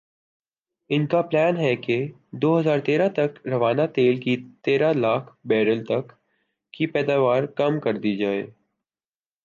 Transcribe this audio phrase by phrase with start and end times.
[0.89, 1.97] ان کا پلان ھے کہ
[2.41, 4.35] دو ہزار تیرہ تک روزانہ تیل کی
[4.63, 6.11] تیرہ لاکھ بیرل تک
[6.73, 8.41] کی پیداوار کم کر دی جائے